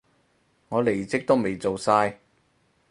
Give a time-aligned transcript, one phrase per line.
[0.69, 2.17] 我離職都未做晒